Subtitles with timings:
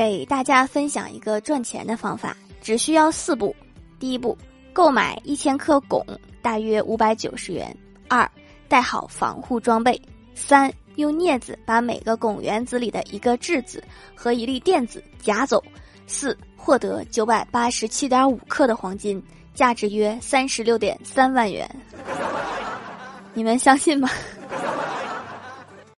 [0.00, 3.54] 给大家分享一个赚钱的方法只需要四步。
[3.98, 4.34] 第一步
[4.72, 6.02] 购买一千克汞
[6.40, 7.76] 大约五百九十元。
[8.08, 8.26] 二
[8.66, 10.00] 带好防护装备。
[10.34, 13.84] 三用镊子把每个汞原子里的一个质子
[14.14, 15.62] 和一粒电子夹走。
[16.06, 19.22] 四获得九百八十七点五克的黄金
[19.52, 21.70] 价值约三十六点三万元。
[23.34, 24.08] 你们相信吗？